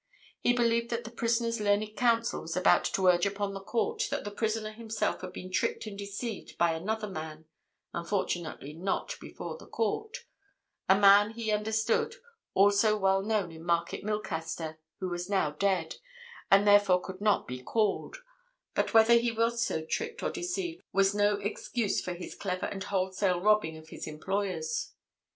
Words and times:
He 0.39 0.51
believed 0.53 0.89
that 0.89 1.03
the 1.03 1.11
prisoner's 1.11 1.59
learned 1.59 1.95
counsel 1.95 2.41
was 2.41 2.57
about 2.57 2.85
to 2.85 3.05
urge 3.05 3.27
upon 3.27 3.53
the 3.53 3.59
Court 3.61 4.07
that 4.09 4.23
the 4.23 4.31
prisoner 4.31 4.71
himself 4.71 5.21
had 5.21 5.31
been 5.31 5.51
tricked 5.51 5.85
and 5.85 5.95
deceived 5.95 6.57
by 6.57 6.71
another 6.73 7.07
man, 7.07 7.45
unfortunately 7.93 8.73
not 8.73 9.13
before 9.21 9.57
the 9.59 9.67
Court—a 9.67 10.97
man, 10.99 11.33
he 11.33 11.51
understood, 11.51 12.15
also 12.55 12.97
well 12.97 13.21
known 13.21 13.51
in 13.51 13.63
Market 13.63 14.03
Milcaster, 14.03 14.79
who 14.99 15.07
was 15.07 15.29
now 15.29 15.51
dead, 15.51 15.97
and 16.49 16.67
therefore 16.67 16.99
could 16.99 17.21
not 17.21 17.47
be 17.47 17.61
called, 17.61 18.23
but 18.73 18.95
whether 18.95 19.13
he 19.13 19.31
was 19.31 19.63
so 19.63 19.85
tricked 19.85 20.23
or 20.23 20.31
deceived 20.31 20.81
was 20.91 21.13
no 21.13 21.35
excuse 21.35 22.01
for 22.01 22.15
his 22.15 22.33
clever 22.33 22.65
and 22.65 22.85
wholesale 22.85 23.39
robbing 23.39 23.77
of 23.77 23.89
his 23.89 24.07
employers. 24.07 24.93